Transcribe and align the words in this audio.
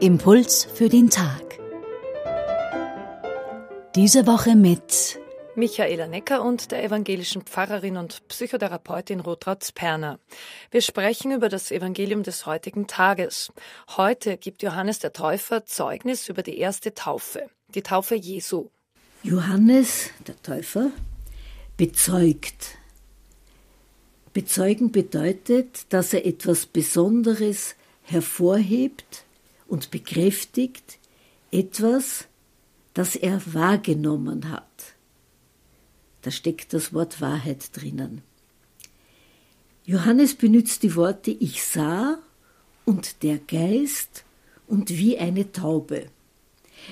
Impuls 0.00 0.64
für 0.72 0.88
den 0.88 1.10
Tag. 1.10 1.58
Diese 3.94 4.26
Woche 4.26 4.56
mit 4.56 5.20
Michaela 5.54 6.06
Necker 6.06 6.42
und 6.42 6.70
der 6.70 6.82
evangelischen 6.82 7.42
Pfarrerin 7.42 7.98
und 7.98 8.26
Psychotherapeutin 8.28 9.20
Rotraud 9.20 9.74
Perner. 9.74 10.18
Wir 10.70 10.80
sprechen 10.80 11.32
über 11.32 11.50
das 11.50 11.70
Evangelium 11.70 12.22
des 12.22 12.46
heutigen 12.46 12.86
Tages. 12.86 13.52
Heute 13.98 14.38
gibt 14.38 14.62
Johannes 14.62 14.98
der 14.98 15.12
Täufer 15.12 15.66
Zeugnis 15.66 16.30
über 16.30 16.42
die 16.42 16.56
erste 16.56 16.94
Taufe, 16.94 17.50
die 17.74 17.82
Taufe 17.82 18.14
Jesu. 18.14 18.70
Johannes 19.22 20.08
der 20.26 20.40
Täufer 20.40 20.90
bezeugt. 21.80 22.76
Bezeugen 24.34 24.92
bedeutet, 24.92 25.86
dass 25.88 26.12
er 26.12 26.26
etwas 26.26 26.66
Besonderes 26.66 27.74
hervorhebt, 28.02 29.24
und 29.66 29.90
bekräftigt 29.90 30.98
etwas, 31.50 32.26
das 32.92 33.16
er 33.16 33.40
wahrgenommen 33.54 34.50
hat. 34.50 34.94
Da 36.20 36.30
steckt 36.30 36.74
das 36.74 36.92
Wort 36.92 37.22
Wahrheit 37.22 37.74
drinnen. 37.74 38.20
Johannes 39.86 40.34
benutzt 40.34 40.82
die 40.82 40.94
Worte 40.96 41.30
ich 41.30 41.64
sah 41.64 42.18
und 42.84 43.22
der 43.22 43.38
Geist 43.38 44.24
und 44.66 44.90
wie 44.90 45.16
eine 45.16 45.50
Taube. 45.50 46.10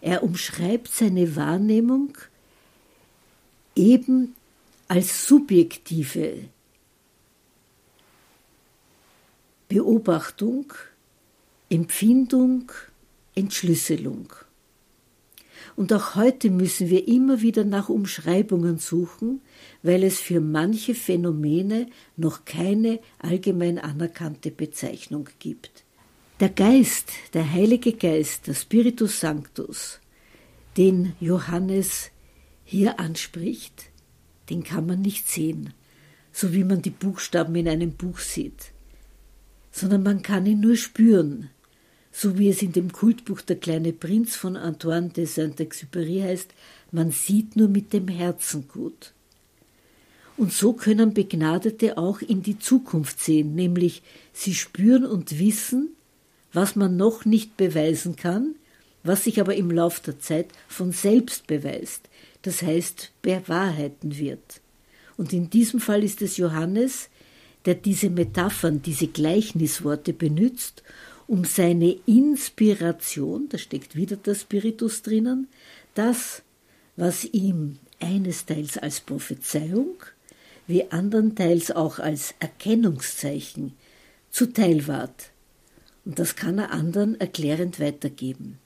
Er 0.00 0.24
umschreibt 0.24 0.88
seine 0.88 1.36
Wahrnehmung 1.36 2.18
eben 3.76 4.34
als 4.92 5.26
subjektive 5.26 6.50
Beobachtung 9.66 10.70
Empfindung, 11.70 12.70
Entschlüsselung. 13.34 14.30
Und 15.76 15.94
auch 15.94 16.14
heute 16.14 16.50
müssen 16.50 16.90
wir 16.90 17.08
immer 17.08 17.40
wieder 17.40 17.64
nach 17.64 17.88
Umschreibungen 17.88 18.76
suchen, 18.76 19.40
weil 19.82 20.04
es 20.04 20.20
für 20.20 20.42
manche 20.42 20.94
Phänomene 20.94 21.86
noch 22.18 22.44
keine 22.44 23.00
allgemein 23.18 23.78
anerkannte 23.78 24.50
Bezeichnung 24.50 25.26
gibt. 25.38 25.84
Der 26.38 26.50
Geist, 26.50 27.12
der 27.32 27.50
Heilige 27.50 27.94
Geist, 27.94 28.46
der 28.46 28.54
Spiritus 28.54 29.20
Sanctus, 29.20 30.00
den 30.76 31.14
Johannes 31.18 32.10
hier 32.66 33.00
anspricht, 33.00 33.91
den 34.52 34.64
kann 34.64 34.86
man 34.86 35.00
nicht 35.00 35.28
sehen, 35.28 35.72
so 36.30 36.52
wie 36.52 36.64
man 36.64 36.82
die 36.82 36.90
Buchstaben 36.90 37.54
in 37.56 37.68
einem 37.68 37.92
Buch 37.92 38.18
sieht, 38.18 38.72
sondern 39.70 40.02
man 40.02 40.20
kann 40.20 40.44
ihn 40.44 40.60
nur 40.60 40.76
spüren, 40.76 41.48
so 42.12 42.38
wie 42.38 42.50
es 42.50 42.60
in 42.60 42.72
dem 42.72 42.92
Kultbuch 42.92 43.40
Der 43.40 43.56
kleine 43.56 43.94
Prinz 43.94 44.36
von 44.36 44.58
Antoine 44.58 45.08
de 45.08 45.24
Saint-Exupéry 45.24 46.22
heißt, 46.22 46.52
man 46.90 47.10
sieht 47.10 47.56
nur 47.56 47.68
mit 47.68 47.94
dem 47.94 48.08
Herzen 48.08 48.68
gut. 48.68 49.14
Und 50.36 50.52
so 50.52 50.74
können 50.74 51.14
Begnadete 51.14 51.96
auch 51.96 52.20
in 52.20 52.42
die 52.42 52.58
Zukunft 52.58 53.20
sehen, 53.20 53.54
nämlich 53.54 54.02
sie 54.34 54.54
spüren 54.54 55.06
und 55.06 55.38
wissen, 55.38 55.96
was 56.52 56.76
man 56.76 56.98
noch 56.98 57.24
nicht 57.24 57.56
beweisen 57.56 58.16
kann, 58.16 58.56
was 59.02 59.24
sich 59.24 59.40
aber 59.40 59.54
im 59.54 59.70
Lauf 59.70 60.00
der 60.00 60.20
Zeit 60.20 60.48
von 60.68 60.92
selbst 60.92 61.46
beweist, 61.46 62.10
das 62.42 62.62
heißt 62.62 63.12
bewahrheiten 63.22 64.18
wird. 64.18 64.60
Und 65.16 65.32
in 65.32 65.50
diesem 65.50 65.80
Fall 65.80 66.02
ist 66.02 66.22
es 66.22 66.36
Johannes, 66.36 67.08
der 67.64 67.74
diese 67.74 68.10
Metaphern, 68.10 68.82
diese 68.82 69.06
Gleichnisworte 69.06 70.12
benützt 70.12 70.82
um 71.28 71.44
seine 71.44 71.96
Inspiration, 72.06 73.48
da 73.48 73.58
steckt 73.58 73.96
wieder 73.96 74.16
der 74.16 74.34
Spiritus 74.34 75.02
drinnen, 75.02 75.48
das, 75.94 76.42
was 76.96 77.24
ihm 77.24 77.78
einesteils 78.00 78.76
als 78.76 79.00
Prophezeiung, 79.00 79.96
wie 80.66 80.90
andernteils 80.90 81.70
auch 81.70 81.98
als 81.98 82.34
Erkennungszeichen 82.40 83.74
zuteil 84.30 84.86
ward. 84.88 85.30
Und 86.04 86.18
das 86.18 86.34
kann 86.34 86.58
er 86.58 86.72
anderen 86.72 87.20
erklärend 87.20 87.78
weitergeben. 87.78 88.58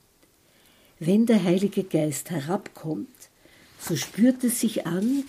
Wenn 0.99 1.27
der 1.27 1.43
Heilige 1.43 1.83
Geist 1.83 2.31
herabkommt, 2.31 3.29
so 3.79 3.95
spürt 3.95 4.43
es 4.43 4.59
sich 4.59 4.85
an 4.85 5.23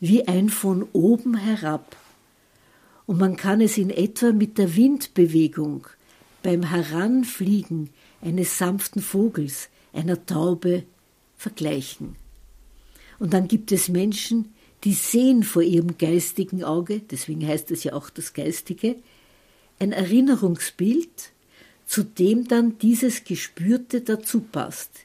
wie 0.00 0.26
ein 0.26 0.48
von 0.48 0.88
oben 0.92 1.36
herab. 1.36 1.96
Und 3.06 3.18
man 3.18 3.36
kann 3.36 3.60
es 3.60 3.76
in 3.76 3.90
etwa 3.90 4.32
mit 4.32 4.56
der 4.56 4.76
Windbewegung 4.76 5.86
beim 6.42 6.62
Heranfliegen 6.62 7.90
eines 8.22 8.56
sanften 8.56 9.02
Vogels, 9.02 9.68
einer 9.92 10.24
Taube, 10.26 10.84
vergleichen. 11.36 12.16
Und 13.18 13.34
dann 13.34 13.48
gibt 13.48 13.72
es 13.72 13.88
Menschen, 13.88 14.52
die 14.84 14.94
sehen 14.94 15.42
vor 15.42 15.62
ihrem 15.62 15.98
geistigen 15.98 16.64
Auge, 16.64 17.00
deswegen 17.00 17.46
heißt 17.46 17.70
es 17.70 17.84
ja 17.84 17.92
auch 17.92 18.08
das 18.10 18.32
Geistige, 18.32 18.96
ein 19.78 19.92
Erinnerungsbild, 19.92 21.32
zu 21.86 22.04
dem 22.04 22.46
dann 22.46 22.78
dieses 22.78 23.24
Gespürte 23.24 24.00
dazu 24.00 24.40
passt. 24.40 25.00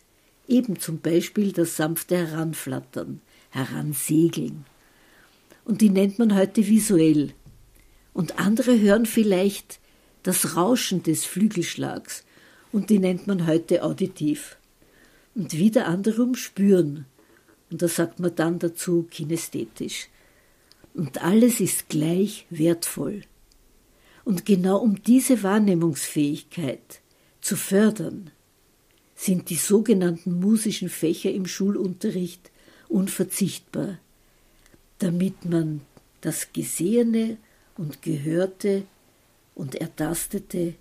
Eben 0.47 0.79
zum 0.79 0.99
Beispiel 0.99 1.51
das 1.51 1.75
sanfte 1.75 2.17
Heranflattern, 2.17 3.21
Heransegeln. 3.49 4.65
Und 5.63 5.81
die 5.81 5.89
nennt 5.89 6.19
man 6.19 6.35
heute 6.35 6.67
visuell. 6.67 7.33
Und 8.13 8.39
andere 8.39 8.79
hören 8.79 9.05
vielleicht 9.05 9.79
das 10.23 10.55
Rauschen 10.55 11.03
des 11.03 11.25
Flügelschlags, 11.25 12.23
und 12.71 12.89
die 12.89 12.99
nennt 12.99 13.25
man 13.25 13.47
heute 13.47 13.83
auditiv. 13.83 14.57
Und 15.33 15.53
wieder 15.53 15.87
anderum 15.87 16.35
spüren, 16.35 17.05
und 17.69 17.81
da 17.81 17.87
sagt 17.87 18.19
man 18.19 18.35
dann 18.35 18.59
dazu 18.59 19.03
kinästhetisch. 19.09 20.09
Und 20.93 21.21
alles 21.23 21.59
ist 21.59 21.89
gleich 21.89 22.45
wertvoll. 22.49 23.21
Und 24.23 24.45
genau 24.45 24.77
um 24.77 25.01
diese 25.03 25.43
Wahrnehmungsfähigkeit 25.43 27.01
zu 27.41 27.55
fördern, 27.55 28.31
sind 29.15 29.49
die 29.49 29.55
sogenannten 29.55 30.39
musischen 30.39 30.89
Fächer 30.89 31.31
im 31.31 31.47
Schulunterricht 31.47 32.51
unverzichtbar, 32.89 33.97
damit 34.99 35.45
man 35.45 35.81
das 36.21 36.51
Gesehene 36.53 37.37
und 37.77 38.01
Gehörte 38.01 38.83
und 39.55 39.75
Ertastete 39.75 40.75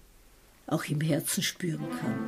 auch 0.67 0.85
im 0.87 1.01
Herzen 1.01 1.43
spüren 1.43 1.87
kann. 1.91 2.25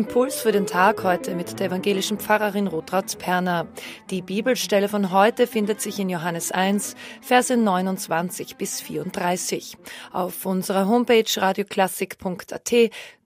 Impuls 0.00 0.40
für 0.40 0.50
den 0.50 0.66
Tag 0.66 1.04
heute 1.04 1.34
mit 1.34 1.60
der 1.60 1.66
evangelischen 1.66 2.18
Pfarrerin 2.18 2.68
Rotraud 2.68 3.18
Perner. 3.18 3.68
Die 4.08 4.22
Bibelstelle 4.22 4.88
von 4.88 5.12
heute 5.12 5.46
findet 5.46 5.82
sich 5.82 5.98
in 5.98 6.08
Johannes 6.08 6.52
1, 6.52 6.96
Verse 7.20 7.54
29 7.54 8.56
bis 8.56 8.80
34. 8.80 9.76
Auf 10.10 10.46
unserer 10.46 10.88
Homepage 10.88 11.30
radioklassik.at 11.36 12.72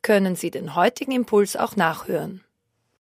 können 0.03 0.35
Sie 0.35 0.51
den 0.51 0.75
heutigen 0.75 1.13
Impuls 1.13 1.55
auch 1.55 1.77
nachhören. 1.77 2.44